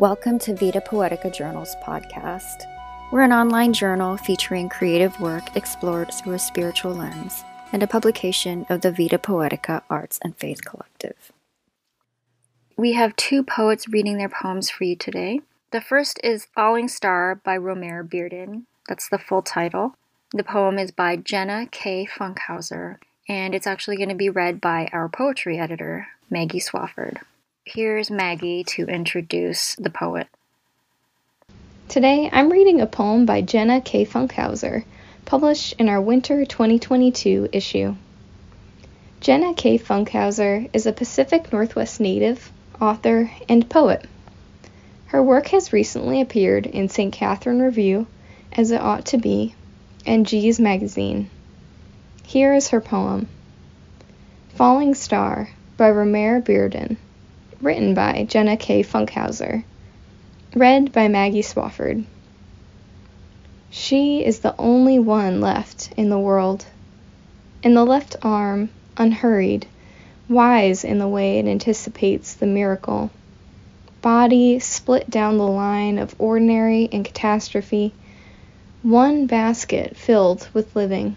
[0.00, 2.64] Welcome to Vita Poetica Journals podcast.
[3.12, 8.64] We're an online journal featuring creative work explored through a spiritual lens and a publication
[8.70, 11.32] of the Vita Poetica Arts and Faith Collective.
[12.78, 15.42] We have two poets reading their poems for you today.
[15.70, 18.62] The first is Falling Star by Romare Bearden.
[18.88, 19.96] That's the full title.
[20.32, 22.08] The poem is by Jenna K.
[22.10, 22.96] Funkhouser,
[23.28, 27.18] and it's actually going to be read by our poetry editor, Maggie Swafford.
[27.72, 30.26] Here's Maggie to introduce the poet.
[31.88, 34.04] Today I'm reading a poem by Jenna K.
[34.04, 34.82] Funkhouser,
[35.24, 37.94] published in our Winter 2022 issue.
[39.20, 39.78] Jenna K.
[39.78, 42.50] Funkhouser is a Pacific Northwest native,
[42.80, 44.04] author, and poet.
[45.06, 47.12] Her work has recently appeared in St.
[47.12, 48.08] Katherine Review,
[48.50, 49.54] As It Ought to Be,
[50.04, 51.30] and Geez Magazine.
[52.24, 53.28] Here is her poem
[54.56, 56.96] Falling Star by Romare Bearden,
[57.60, 58.82] written by Jenna K.
[58.82, 59.64] Funkhouser,
[60.54, 62.04] read by Maggie Swafford.
[63.70, 66.66] She is the only one left in the world.
[67.62, 69.66] In the left arm, unhurried,
[70.28, 73.10] wise in the way it anticipates the miracle.
[74.00, 77.92] Body split down the line of ordinary and catastrophe
[78.82, 81.14] one basket filled with living,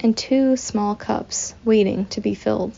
[0.00, 2.74] and two small cups waiting to be filled.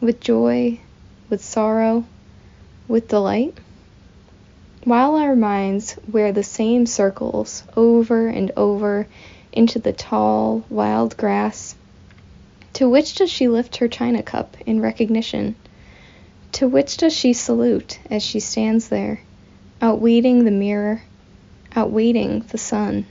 [0.00, 0.80] With joy,
[1.28, 2.06] with sorrow,
[2.88, 3.56] with delight?
[4.84, 9.06] While our minds wear the same circles over and over
[9.52, 11.76] into the tall, wild grass,
[12.74, 15.54] to which does she lift her china cup in recognition?
[16.52, 19.20] To which does she salute as she stands there,
[19.80, 21.02] outwaiting the mirror,
[21.76, 23.06] outwaiting the sun?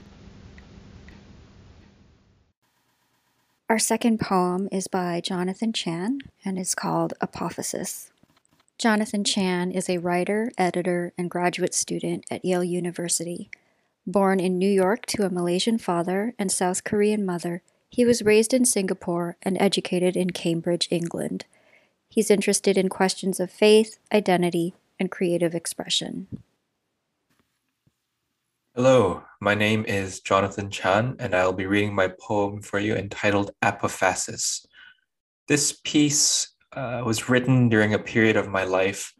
[3.69, 8.10] Our second poem is by Jonathan Chan and is called Apophasis.
[8.81, 13.51] Jonathan Chan is a writer, editor, and graduate student at Yale University.
[14.07, 17.61] Born in New York to a Malaysian father and South Korean mother,
[17.91, 21.45] he was raised in Singapore and educated in Cambridge, England.
[22.09, 26.25] He's interested in questions of faith, identity, and creative expression.
[28.73, 33.51] Hello, my name is Jonathan Chan, and I'll be reading my poem for you entitled
[33.61, 34.65] Apophasis.
[35.47, 39.13] This piece uh, was written during a period of my life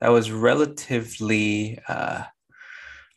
[0.00, 2.24] that was relatively uh,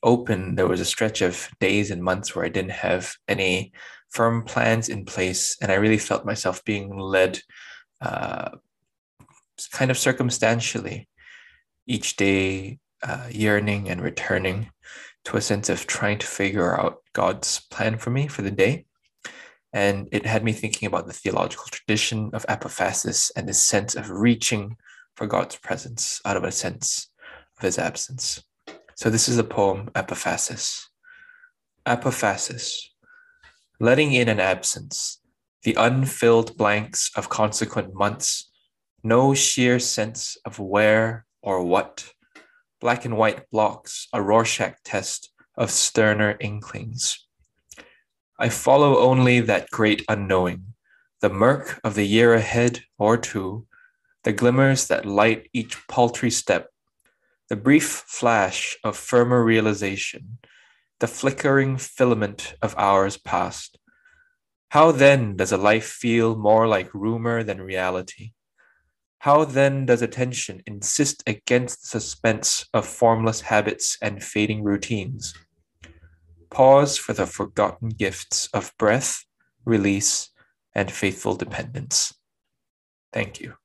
[0.04, 0.56] open.
[0.56, 3.74] There was a stretch of days and months where I didn't have any
[4.12, 7.42] firm plans in place, and I really felt myself being led
[8.02, 8.52] uh,
[9.72, 11.08] kind of circumstantially
[11.88, 14.70] each day, uh, yearning and returning
[15.26, 18.86] to a sense of trying to figure out God's plan for me for the day.
[19.76, 24.10] And it had me thinking about the theological tradition of apophasis and this sense of
[24.10, 24.78] reaching
[25.18, 27.10] for God's presence out of a sense
[27.58, 28.42] of his absence.
[28.96, 30.86] So this is the poem Apophasis.
[31.86, 32.88] Apophasis,
[33.82, 35.20] letting in an absence,
[35.64, 38.50] the unfilled blanks of consequent months,
[39.04, 42.14] no sheer sense of where or what
[42.80, 47.25] black and white blocks, a Rorschach test of sterner inklings.
[48.38, 50.74] I follow only that great unknowing,
[51.22, 53.66] the murk of the year ahead or two,
[54.26, 56.70] the glimmers that light each paltry step,
[57.48, 60.40] the brief flash of firmer realization,
[61.00, 63.78] the flickering filament of hours past.
[64.70, 68.32] How then does a life feel more like rumor than reality?
[69.20, 75.34] How then does attention insist against the suspense of formless habits and fading routines?
[76.56, 79.26] Pause for the forgotten gifts of breath,
[79.66, 80.30] release,
[80.74, 82.14] and faithful dependence.
[83.12, 83.56] Thank you.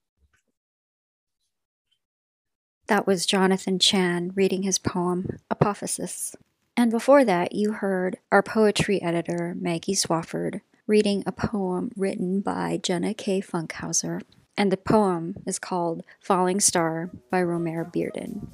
[2.88, 6.34] That was Jonathan Chan reading his poem, Apophasis.
[6.76, 12.80] And before that, you heard our poetry editor, Maggie Swafford, reading a poem written by
[12.82, 13.40] Jenna K.
[13.40, 14.22] Funkhouser
[14.56, 18.46] and the poem is called Falling Star by Romare Bearden.